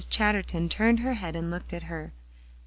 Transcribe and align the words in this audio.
Chatterton 0.09 0.67
turned 0.67 1.01
her 1.01 1.13
head 1.13 1.35
and 1.35 1.51
looked 1.51 1.73
at 1.73 1.83
her. 1.83 2.11